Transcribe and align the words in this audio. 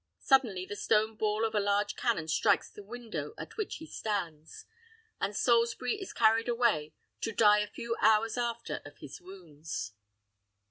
Suddenly, 0.17 0.65
the 0.65 0.75
stone 0.75 1.15
ball 1.15 1.45
of 1.45 1.53
a 1.53 1.59
large 1.59 1.95
cannon 1.95 2.27
strikes 2.27 2.71
the 2.71 2.81
window 2.81 3.35
at 3.37 3.55
which 3.55 3.75
he 3.75 3.85
stands; 3.85 4.65
and 5.19 5.35
Salisbury 5.37 5.97
is 6.01 6.11
carried 6.11 6.49
away 6.49 6.95
to 7.21 7.31
die 7.31 7.59
a 7.59 7.67
few 7.67 7.95
hours 8.01 8.35
after 8.35 8.81
of 8.83 8.97
his 8.97 9.21
wounds. 9.21 9.93